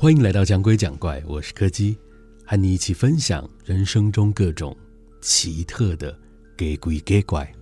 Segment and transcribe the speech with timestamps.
[0.00, 1.94] 欢迎来到讲鬼讲怪，我是柯基，
[2.46, 4.74] 和你一起分享人生中各种
[5.20, 6.10] 奇特的
[6.56, 7.54] 假鬼假怪。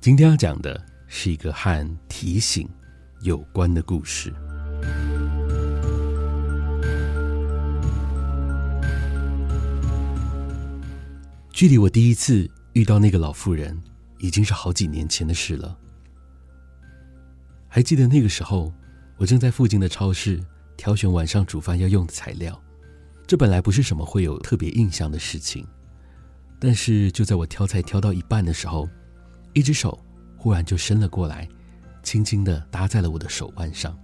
[0.00, 2.68] 今天要讲的是一个和提醒
[3.22, 4.32] 有关的故事。
[11.50, 13.76] 距离我第一次遇到那个老妇人，
[14.20, 15.76] 已经是好几年前的事了。
[17.68, 18.72] 还记得那个时候，
[19.18, 20.40] 我正在附近的超市
[20.76, 22.58] 挑选晚上煮饭要用的材料。
[23.26, 25.66] 这本来不是什么会有特别印象的事情，
[26.58, 28.88] 但是就在我挑菜挑到一半的时候，
[29.52, 30.02] 一只手
[30.36, 31.46] 忽然就伸了过来，
[32.02, 33.96] 轻轻地搭在了我的手腕上。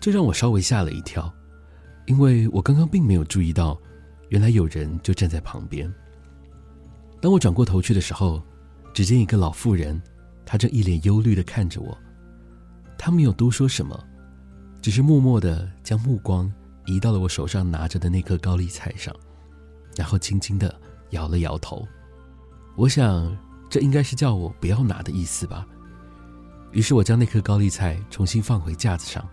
[0.00, 1.30] 这让我稍微吓了一跳，
[2.06, 3.76] 因为我刚刚并没有注意到，
[4.28, 5.92] 原来有人就站在旁边。
[7.20, 8.40] 当我转过头去的时候，
[8.94, 10.00] 只见一个老妇人，
[10.46, 11.98] 她正一脸忧虑地看着我。
[13.02, 13.98] 他没有多说什么，
[14.82, 16.52] 只是默默的将目光
[16.84, 19.16] 移到了我手上拿着的那颗高丽菜上，
[19.96, 20.78] 然后轻轻的
[21.12, 21.88] 摇了摇头。
[22.76, 23.34] 我想，
[23.70, 25.66] 这应该是叫我不要拿的意思吧。
[26.72, 29.26] 于是我将那颗高丽菜重新放回架子上。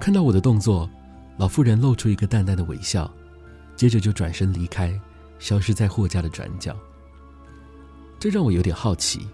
[0.00, 0.88] 看到我的动作，
[1.38, 3.12] 老妇人露出一个淡淡的微笑，
[3.74, 4.96] 接着就转身离开。
[5.40, 6.76] 消失在货架的转角，
[8.20, 9.26] 这让我有点好奇，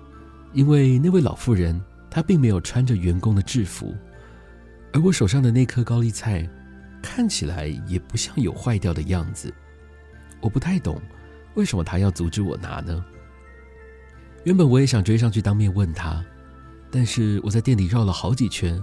[0.54, 1.78] 因为那位老妇人
[2.10, 3.94] 他并没有穿着员工的制服，
[4.92, 6.48] 而我手上的那颗高丽菜
[7.02, 9.52] 看起来也不像有坏掉的样子。
[10.40, 11.00] 我不太懂
[11.54, 13.04] 为什么他要阻止我拿呢？
[14.44, 16.24] 原本我也想追上去当面问他，
[16.90, 18.80] 但是我在店里绕了好几圈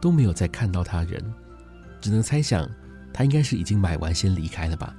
[0.00, 1.22] 都没有再看到他人，
[2.00, 2.68] 只能猜想
[3.12, 4.94] 他应该是已经买完先离开了吧。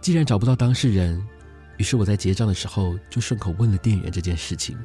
[0.00, 1.24] 既然找不到当事人，
[1.76, 4.76] 于是我在结账的时候就顺口问了店员这件事情。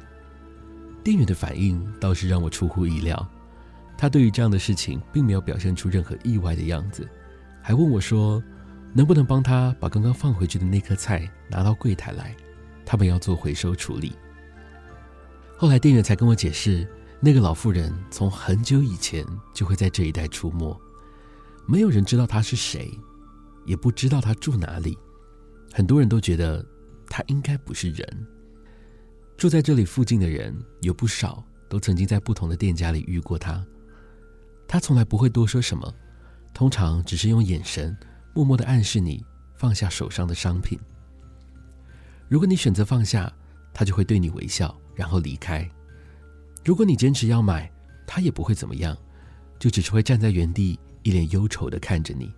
[1.04, 3.28] 店员的反应倒是让我出乎意料，
[3.96, 7.06] 他对于这样的事情并没有表现出任何意外的样子，
[7.62, 8.42] 还问我说
[8.94, 12.34] ：“能不能帮他把刚刚放回去的那颗菜拿到柜台来？
[12.86, 14.16] 他们要做回收处理。”
[15.58, 16.88] 后来店员才跟我解释，
[17.20, 20.74] 那个老妇人从很久以前就会在这一带出没，
[21.66, 22.90] 没有人知道她是谁，
[23.66, 24.98] 也不知道她住哪里。
[25.70, 26.64] 很多人都觉得
[27.06, 28.26] 他应该不是人。
[29.36, 33.64] 住在这里附近的人有不少，都曾经在不同的店家里遇过他。
[34.66, 35.92] 他从来不会多说什么，
[36.52, 37.96] 通常只是用眼神
[38.32, 39.24] 默默地暗示你
[39.56, 40.78] 放下手上的商品。
[42.28, 43.30] 如果你选择放下，
[43.72, 45.68] 他就会对你微笑，然后离开。
[46.64, 47.70] 如果你坚持要买，
[48.06, 48.96] 他也不会怎么样，
[49.58, 52.32] 就只是会站在原地，一脸忧愁地看着你。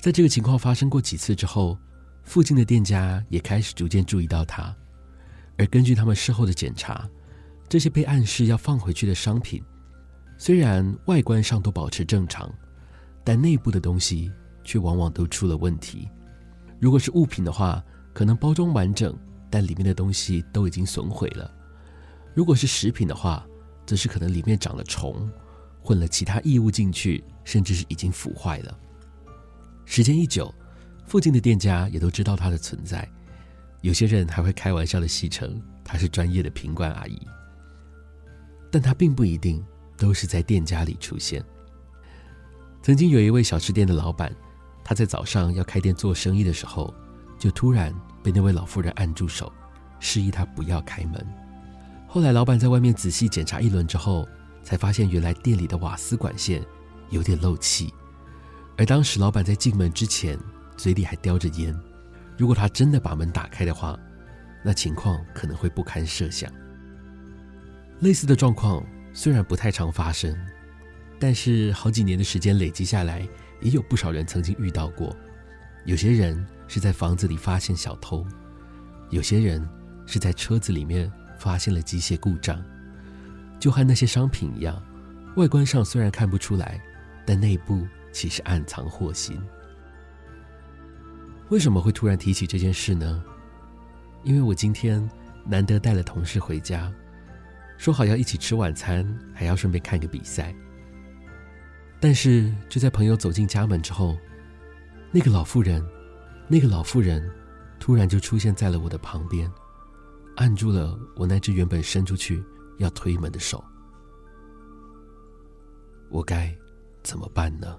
[0.00, 1.76] 在这个情况发生过几次之后，
[2.22, 4.74] 附近的店家也开始逐渐注意到他，
[5.58, 7.08] 而根据他们事后的检查，
[7.68, 9.62] 这些被暗示要放回去的商品，
[10.38, 12.52] 虽然外观上都保持正常，
[13.24, 14.30] 但内部的东西
[14.64, 16.08] 却往往都出了问题。
[16.80, 19.16] 如果是物品的话，可能包装完整，
[19.48, 21.50] 但里面的东西都已经损毁了；
[22.34, 23.46] 如果是食品的话，
[23.86, 25.30] 则是可能里面长了虫，
[25.80, 28.78] 混了其他异物进去，甚至是已经腐坏了。
[29.84, 30.52] 时间一久，
[31.06, 33.08] 附近的店家也都知道它的存在，
[33.82, 37.20] 有些人还会开玩笑的戏称他是专业的品管阿姨。
[38.70, 39.62] 但他并不一定
[39.98, 41.44] 都是在店家里出现。
[42.82, 44.34] 曾经有一位小吃店的老板，
[44.82, 46.92] 他在早上要开店做生意的时候，
[47.38, 49.52] 就突然被那位老妇人按住手，
[50.00, 51.26] 示意他不要开门。
[52.08, 54.26] 后来老板在外面仔细检查一轮之后，
[54.62, 56.64] 才发现原来店里的瓦斯管线
[57.10, 57.92] 有点漏气，
[58.76, 60.38] 而当时老板在进门之前，
[60.76, 61.78] 嘴里还叼着烟，
[62.42, 63.96] 如果他真的把门打开的话，
[64.64, 66.50] 那情况可能会不堪设想。
[68.00, 70.36] 类似的状况虽然不太常发生，
[71.20, 73.20] 但是好几年的时间累积下来，
[73.60, 75.16] 也有不少人曾经遇到过。
[75.84, 78.26] 有些人是在房子里发现小偷，
[79.10, 79.64] 有些人
[80.04, 82.60] 是在车子里面发现了机械故障，
[83.60, 84.82] 就和那些商品一样，
[85.36, 86.82] 外观上虽然看不出来，
[87.24, 89.40] 但内部其实暗藏祸心。
[91.52, 93.22] 为什么会突然提起这件事呢？
[94.22, 95.06] 因为我今天
[95.44, 96.90] 难得带了同事回家，
[97.76, 100.54] 说好要一起吃晚餐，还要顺便看个比赛。
[102.00, 104.16] 但是就在朋友走进家门之后，
[105.10, 105.86] 那个老妇人，
[106.48, 107.30] 那个老妇人
[107.78, 109.52] 突然就出现在了我的旁边，
[110.36, 112.42] 按住了我那只原本伸出去
[112.78, 113.62] 要推门的手。
[116.08, 116.50] 我该
[117.02, 117.78] 怎么办呢？